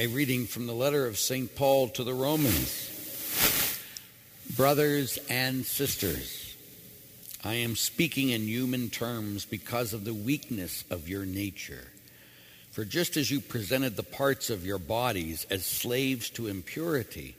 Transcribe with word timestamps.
A 0.00 0.06
reading 0.06 0.46
from 0.46 0.66
the 0.66 0.72
letter 0.72 1.06
of 1.06 1.18
St. 1.18 1.54
Paul 1.54 1.88
to 1.90 2.04
the 2.04 2.14
Romans. 2.14 3.78
Brothers 4.56 5.18
and 5.28 5.66
sisters, 5.66 6.56
I 7.44 7.56
am 7.56 7.76
speaking 7.76 8.30
in 8.30 8.48
human 8.48 8.88
terms 8.88 9.44
because 9.44 9.92
of 9.92 10.06
the 10.06 10.14
weakness 10.14 10.84
of 10.88 11.06
your 11.06 11.26
nature. 11.26 11.86
For 12.70 12.86
just 12.86 13.18
as 13.18 13.30
you 13.30 13.42
presented 13.42 13.96
the 13.96 14.02
parts 14.02 14.48
of 14.48 14.64
your 14.64 14.78
bodies 14.78 15.46
as 15.50 15.66
slaves 15.66 16.30
to 16.30 16.46
impurity 16.46 17.36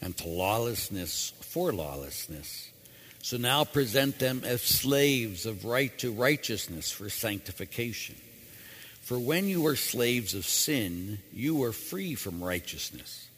and 0.00 0.16
to 0.18 0.28
lawlessness 0.28 1.32
for 1.40 1.72
lawlessness, 1.72 2.70
so 3.20 3.36
now 3.36 3.64
present 3.64 4.20
them 4.20 4.42
as 4.44 4.62
slaves 4.62 5.44
of 5.44 5.64
right 5.64 5.98
to 5.98 6.12
righteousness 6.12 6.88
for 6.88 7.10
sanctification. 7.10 8.14
For 9.06 9.20
when 9.20 9.46
you 9.46 9.60
were 9.60 9.76
slaves 9.76 10.34
of 10.34 10.44
sin, 10.44 11.20
you 11.32 11.54
were 11.54 11.70
free 11.70 12.16
from 12.16 12.42
righteousness. 12.42 13.28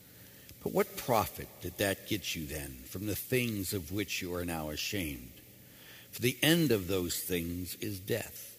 But 0.62 0.73
what 0.73 0.97
profit 0.97 1.47
did 1.60 1.77
that 1.77 2.09
get 2.09 2.34
you 2.34 2.47
then 2.47 2.79
from 2.88 3.05
the 3.05 3.15
things 3.15 3.74
of 3.74 3.93
which 3.93 4.23
you 4.23 4.34
are 4.34 4.46
now 4.46 4.70
ashamed? 4.70 5.30
For 6.10 6.23
the 6.23 6.38
end 6.43 6.73
of 6.73 6.88
those 6.88 7.19
things 7.19 7.77
is 7.83 7.98
death. 7.98 8.57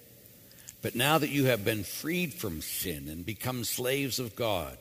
But 0.83 0.93
now 0.93 1.17
that 1.17 1.31
you 1.31 1.45
have 1.45 1.65
been 1.65 1.83
freed 1.83 2.31
from 2.31 2.61
sin 2.61 3.07
and 3.07 3.25
become 3.25 3.63
slaves 3.63 4.19
of 4.19 4.35
God, 4.35 4.77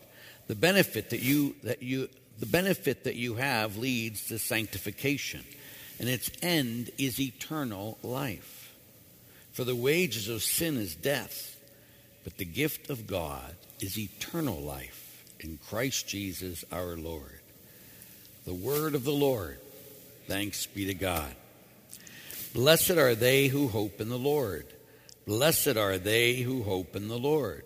the 0.49 0.55
benefit 0.55 1.09
that 1.09 1.23
you 1.23 1.55
that 1.63 1.83
you 1.83 2.11
the 2.39 2.45
benefit 2.45 3.05
that 3.05 3.17
you 3.17 3.37
have 3.37 3.79
leads 3.79 4.27
to 4.27 4.39
sanctification, 4.39 5.47
and 5.99 6.11
its 6.11 6.31
end 6.43 6.91
is 6.99 7.19
eternal 7.19 7.97
life. 8.03 8.71
For 9.53 9.65
the 9.65 9.75
wages 9.75 10.29
of 10.29 10.43
sin 10.43 10.77
is 10.77 10.95
death 10.95 11.55
but 12.29 12.37
the 12.37 12.45
gift 12.45 12.91
of 12.91 13.07
God 13.07 13.57
is 13.81 13.99
eternal 13.99 14.61
life 14.61 15.25
in 15.41 15.59
Christ 15.71 16.07
Jesus 16.07 16.63
our 16.71 16.95
Lord. 16.95 17.41
The 18.45 18.53
word 18.53 18.95
of 18.95 19.05
the 19.05 19.13
Lord. 19.13 19.59
Thanks 20.27 20.67
be 20.67 20.85
to 20.85 20.93
God. 20.93 21.35
Blessed 22.53 22.99
are 22.99 23.15
they 23.15 23.47
who 23.47 23.69
hope 23.69 23.99
in 23.99 24.11
the 24.11 24.19
Lord. 24.19 24.67
Blessed 25.27 25.79
are 25.79 25.97
they 25.97 26.35
who 26.35 26.65
hope 26.65 26.95
in 26.95 27.09
the 27.09 27.19
Lord. 27.19 27.65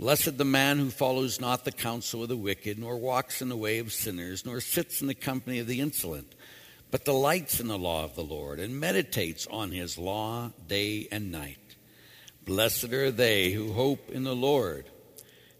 Blessed 0.00 0.36
the 0.36 0.44
man 0.44 0.80
who 0.80 0.90
follows 0.90 1.40
not 1.40 1.64
the 1.64 1.70
counsel 1.70 2.24
of 2.24 2.28
the 2.28 2.36
wicked, 2.36 2.80
nor 2.80 2.96
walks 2.96 3.40
in 3.40 3.48
the 3.48 3.56
way 3.56 3.78
of 3.78 3.92
sinners, 3.92 4.44
nor 4.44 4.60
sits 4.60 5.00
in 5.00 5.06
the 5.06 5.14
company 5.14 5.60
of 5.60 5.68
the 5.68 5.80
insolent, 5.80 6.34
but 6.90 7.04
delights 7.04 7.60
in 7.60 7.68
the 7.68 7.78
law 7.78 8.02
of 8.02 8.16
the 8.16 8.24
Lord, 8.24 8.58
and 8.58 8.80
meditates 8.80 9.46
on 9.46 9.70
his 9.70 9.96
law 9.96 10.50
day 10.66 11.06
and 11.12 11.30
night. 11.30 11.61
Blessed 12.44 12.92
are 12.92 13.10
they 13.10 13.52
who 13.52 13.72
hope 13.72 14.10
in 14.10 14.24
the 14.24 14.34
Lord. 14.34 14.86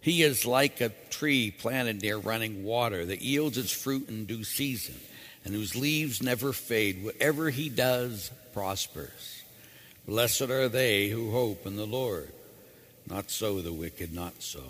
He 0.01 0.23
is 0.23 0.45
like 0.45 0.81
a 0.81 0.93
tree 1.11 1.53
planted 1.53 2.03
near 2.03 2.19
running 2.19 2.65
water 2.65 3.05
that 3.07 3.23
yields 3.23 3.57
its 3.57 3.71
fruit 3.71 4.09
in 4.09 4.27
due 4.27 4.43
season 4.43 4.97
and 5.45 5.55
whose 5.55 5.77
leaves 5.77 6.23
never 6.23 6.53
fade. 6.53 7.05
Whatever 7.05 7.51
he 7.51 7.69
does 7.69 8.31
prospers. 8.53 9.43
Blessed 10.07 10.43
are 10.43 10.69
they 10.69 11.09
who 11.09 11.31
hope 11.31 11.67
in 11.67 11.77
the 11.77 11.87
Lord. 11.87 12.33
Not 13.09 13.31
so 13.31 13.61
the 13.61 13.73
wicked, 13.73 14.13
not 14.13 14.43
so. 14.43 14.63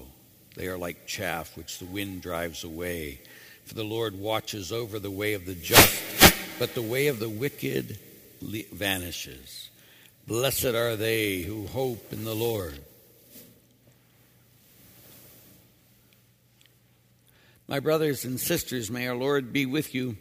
They 0.55 0.67
are 0.67 0.79
like 0.79 1.07
chaff 1.07 1.57
which 1.57 1.79
the 1.79 1.87
wind 1.87 2.21
drives 2.21 2.65
away. 2.65 3.21
For 3.65 3.75
the 3.75 3.85
Lord 3.85 4.19
watches 4.19 4.71
over 4.71 4.99
the 4.99 5.11
way 5.11 5.33
of 5.33 5.47
the 5.47 5.55
just, 5.55 6.03
but 6.59 6.75
the 6.75 6.83
way 6.83 7.07
of 7.07 7.21
the 7.21 7.29
wicked 7.29 7.99
vanishes. 8.41 9.71
Blessed 10.27 10.67
are 10.67 10.95
they 10.95 11.41
who 11.41 11.67
hope 11.67 12.13
in 12.13 12.25
the 12.25 12.35
Lord. 12.35 12.79
My 17.67 17.81
brothers 17.81 18.25
and 18.25 18.39
sisters, 18.39 18.89
may 18.89 19.09
our 19.09 19.17
Lord 19.17 19.53
be 19.53 19.67
with 19.67 19.97
you. 19.97 20.17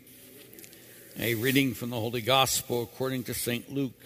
A 1.19 1.35
reading 1.35 1.75
from 1.75 1.91
the 1.91 1.99
Holy 1.99 2.21
Gospel 2.21 2.81
according 2.81 3.25
to 3.25 3.35
St. 3.35 3.71
Luke. 3.71 4.03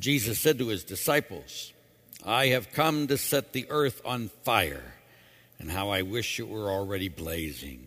Jesus 0.00 0.40
said 0.40 0.58
to 0.58 0.68
his 0.68 0.82
disciples, 0.82 1.72
I 2.24 2.48
have 2.48 2.72
come 2.72 3.06
to 3.06 3.16
set 3.16 3.52
the 3.52 3.66
earth 3.70 4.02
on 4.04 4.30
fire, 4.42 4.94
and 5.60 5.70
how 5.70 5.90
I 5.90 6.02
wish 6.02 6.40
it 6.40 6.48
were 6.48 6.72
already 6.72 7.08
blazing. 7.08 7.86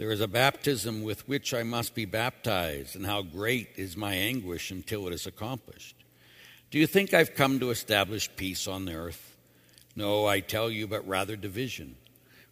There 0.00 0.12
is 0.12 0.22
a 0.22 0.28
baptism 0.28 1.02
with 1.02 1.28
which 1.28 1.52
I 1.52 1.62
must 1.62 1.94
be 1.94 2.06
baptized, 2.06 2.96
and 2.96 3.04
how 3.04 3.20
great 3.20 3.68
is 3.76 3.98
my 3.98 4.14
anguish 4.14 4.70
until 4.70 5.06
it 5.06 5.12
is 5.12 5.26
accomplished. 5.26 5.94
Do 6.70 6.78
you 6.78 6.86
think 6.86 7.12
I've 7.12 7.34
come 7.34 7.60
to 7.60 7.68
establish 7.68 8.34
peace 8.34 8.66
on 8.66 8.86
the 8.86 8.94
earth? 8.94 9.36
No, 9.94 10.24
I 10.24 10.40
tell 10.40 10.70
you, 10.70 10.86
but 10.86 11.06
rather 11.06 11.36
division. 11.36 11.96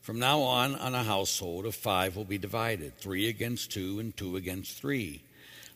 From 0.03 0.19
now 0.19 0.43
on, 0.43 0.75
on 0.75 0.95
a 0.95 1.03
household 1.03 1.65
of 1.65 1.75
five 1.75 2.17
will 2.17 2.27
be 2.27 2.37
divided 2.37 2.99
three 2.99 3.31
against 3.31 3.73
two, 3.73 3.99
and 3.99 4.15
two 4.15 4.37
against 4.37 4.79
three. 4.79 5.23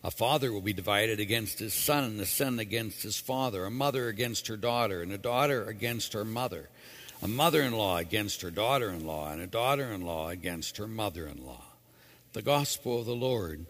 A 0.05 0.11
father 0.11 0.53
will 0.53 0.61
be 0.61 0.75
divided 0.75 1.21
against 1.21 1.59
his 1.59 1.73
son, 1.73 2.05
and 2.05 2.21
a 2.21 2.27
son 2.27 2.59
against 2.59 3.03
his 3.03 3.17
father, 3.17 3.65
a 3.65 3.71
mother 3.71 4.09
against 4.09 4.47
her 4.49 4.59
daughter, 4.59 5.01
and 5.01 5.11
a 5.11 5.17
daughter 5.17 5.65
against 5.65 6.13
her 6.13 6.27
mother 6.27 6.69
a 7.23 7.29
mother 7.29 7.63
in 7.63 7.73
law 7.73 7.99
against 7.99 8.43
her 8.43 8.51
daughter 8.51 8.91
in 8.91 9.07
law, 9.07 9.31
and 9.31 9.41
a 9.41 9.47
daughter 9.47 9.93
in 9.93 10.03
law 10.03 10.29
against 10.29 10.77
her 10.79 10.89
mother 10.89 11.27
in 11.27 11.47
law. 11.47 11.63
The 12.33 12.43
gospel 12.43 13.01
of 13.01 13.07
the 13.07 13.15
Lord. 13.15 13.65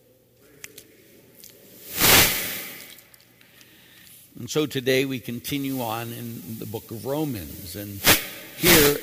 And 4.39 4.49
so 4.49 4.65
today 4.65 5.05
we 5.05 5.21
continue 5.21 5.83
on 5.83 6.11
in 6.13 6.59
the 6.59 6.65
book 6.65 6.91
of 6.91 7.05
Romans. 7.05 7.77
And 7.77 8.01
here, 8.57 8.97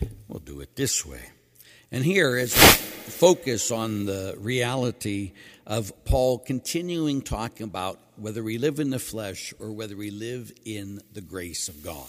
we'll 0.28 0.40
do 0.40 0.60
it 0.60 0.74
this 0.74 1.04
way. 1.04 1.30
And 1.92 2.02
here, 2.02 2.38
as 2.38 2.54
we 2.54 2.62
focus 2.62 3.70
on 3.70 4.06
the 4.06 4.34
reality 4.38 5.32
of 5.66 5.92
Paul 6.04 6.38
continuing 6.38 7.22
talking 7.22 7.64
about 7.64 7.98
whether 8.16 8.42
we 8.42 8.58
live 8.58 8.80
in 8.80 8.90
the 8.90 8.98
flesh 8.98 9.54
or 9.58 9.72
whether 9.72 9.96
we 9.96 10.10
live 10.10 10.52
in 10.64 11.00
the 11.12 11.20
grace 11.20 11.68
of 11.68 11.82
God. 11.82 12.08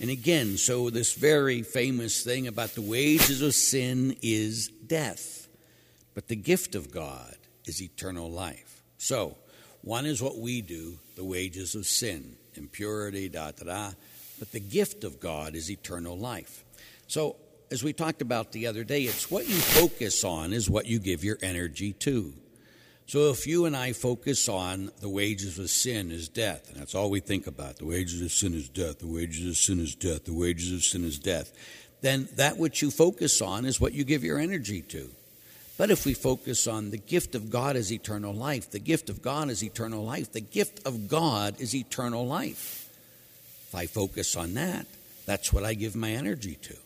And 0.00 0.10
again, 0.10 0.56
so 0.56 0.90
this 0.90 1.14
very 1.14 1.62
famous 1.62 2.22
thing 2.22 2.46
about 2.46 2.70
the 2.70 2.82
wages 2.82 3.42
of 3.42 3.54
sin 3.54 4.16
is 4.22 4.68
death, 4.68 5.48
but 6.14 6.28
the 6.28 6.36
gift 6.36 6.74
of 6.74 6.92
God 6.92 7.34
is 7.64 7.82
eternal 7.82 8.30
life. 8.30 8.82
So, 8.98 9.36
one 9.82 10.04
is 10.04 10.22
what 10.22 10.38
we 10.38 10.62
do, 10.62 10.98
the 11.14 11.24
wages 11.24 11.74
of 11.74 11.86
sin, 11.86 12.36
impurity, 12.54 13.28
da 13.28 13.52
da 13.52 13.64
da, 13.64 13.90
but 14.38 14.52
the 14.52 14.60
gift 14.60 15.04
of 15.04 15.20
God 15.20 15.54
is 15.54 15.70
eternal 15.70 16.16
life. 16.16 16.64
So, 17.06 17.36
as 17.70 17.82
we 17.82 17.92
talked 17.92 18.22
about 18.22 18.52
the 18.52 18.66
other 18.66 18.84
day, 18.84 19.02
it's 19.02 19.30
what 19.30 19.48
you 19.48 19.56
focus 19.56 20.24
on 20.24 20.52
is 20.52 20.70
what 20.70 20.86
you 20.86 20.98
give 20.98 21.24
your 21.24 21.38
energy 21.42 21.92
to. 21.94 22.32
So 23.06 23.30
if 23.30 23.46
you 23.46 23.66
and 23.66 23.76
I 23.76 23.92
focus 23.92 24.48
on 24.48 24.90
the 25.00 25.08
wages 25.08 25.60
of 25.60 25.70
sin 25.70 26.10
is 26.10 26.28
death, 26.28 26.70
and 26.70 26.80
that's 26.80 26.94
all 26.94 27.08
we 27.08 27.20
think 27.20 27.46
about, 27.46 27.76
the 27.76 27.86
wages 27.86 28.20
of 28.20 28.32
sin 28.32 28.52
is 28.52 28.68
death, 28.68 28.98
the 28.98 29.06
wages 29.06 29.46
of 29.46 29.56
sin 29.56 29.78
is 29.78 29.94
death, 29.94 30.24
the 30.24 30.32
wages 30.32 30.72
of 30.72 30.82
sin 30.82 31.04
is 31.04 31.16
death, 31.16 31.52
then 32.00 32.28
that 32.34 32.56
which 32.56 32.82
you 32.82 32.90
focus 32.90 33.40
on 33.40 33.64
is 33.64 33.80
what 33.80 33.92
you 33.92 34.02
give 34.02 34.24
your 34.24 34.40
energy 34.40 34.82
to. 34.82 35.08
But 35.78 35.90
if 35.90 36.04
we 36.04 36.14
focus 36.14 36.66
on 36.66 36.90
the 36.90 36.98
gift 36.98 37.36
of 37.36 37.48
God 37.48 37.76
is 37.76 37.92
eternal 37.92 38.34
life, 38.34 38.70
the 38.70 38.80
gift 38.80 39.08
of 39.08 39.22
God 39.22 39.50
is 39.50 39.62
eternal 39.62 40.02
life, 40.02 40.32
the 40.32 40.40
gift 40.40 40.84
of 40.84 41.06
God 41.06 41.60
is 41.60 41.76
eternal 41.76 42.26
life. 42.26 42.88
If 43.68 43.74
I 43.74 43.86
focus 43.86 44.34
on 44.34 44.54
that, 44.54 44.86
that's 45.26 45.52
what 45.52 45.64
I 45.64 45.74
give 45.74 45.94
my 45.94 46.10
energy 46.10 46.56
to. 46.62 46.76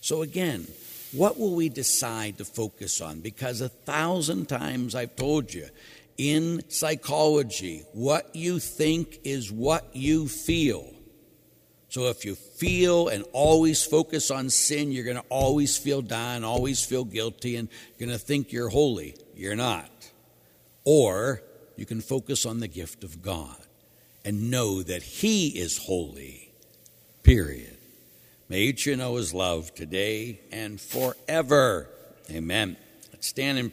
So 0.00 0.22
again, 0.22 0.66
what 1.14 1.38
will 1.38 1.54
we 1.54 1.68
decide 1.68 2.38
to 2.38 2.44
focus 2.44 3.00
on? 3.00 3.20
Because 3.20 3.60
a 3.60 3.68
thousand 3.68 4.48
times 4.48 4.94
I've 4.94 5.16
told 5.16 5.52
you, 5.52 5.68
in 6.16 6.62
psychology, 6.68 7.84
what 7.92 8.34
you 8.34 8.58
think 8.58 9.20
is 9.24 9.50
what 9.50 9.88
you 9.92 10.28
feel. 10.28 10.90
So 11.88 12.08
if 12.08 12.24
you 12.24 12.34
feel 12.34 13.08
and 13.08 13.24
always 13.32 13.84
focus 13.84 14.30
on 14.30 14.50
sin, 14.50 14.90
you're 14.90 15.04
going 15.04 15.16
to 15.16 15.24
always 15.28 15.76
feel 15.76 16.02
down, 16.02 16.42
always 16.42 16.84
feel 16.84 17.04
guilty, 17.04 17.56
and 17.56 17.68
you're 17.96 18.08
going 18.08 18.18
to 18.18 18.24
think 18.24 18.52
you're 18.52 18.68
holy. 18.68 19.14
You're 19.36 19.56
not. 19.56 19.90
Or 20.84 21.42
you 21.76 21.86
can 21.86 22.00
focus 22.00 22.46
on 22.46 22.60
the 22.60 22.68
gift 22.68 23.04
of 23.04 23.22
God 23.22 23.56
and 24.24 24.50
know 24.50 24.82
that 24.82 25.02
He 25.02 25.48
is 25.48 25.78
holy, 25.78 26.52
period. 27.22 27.73
May 28.48 28.60
each 28.60 28.84
you 28.84 28.94
know 28.94 29.16
his 29.16 29.32
love 29.32 29.74
today 29.74 30.40
and 30.52 30.78
forever. 30.78 31.88
Amen. 32.30 32.76
Let's 33.10 33.26
stand 33.26 33.56
in 33.56 33.62